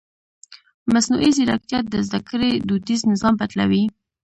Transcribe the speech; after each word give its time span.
مصنوعي 0.93 1.31
ځیرکتیا 1.37 1.79
د 1.83 1.93
زده 2.07 2.19
کړې 2.29 2.51
دودیز 2.67 3.01
نظام 3.11 3.33
بدلوي. 3.41 3.83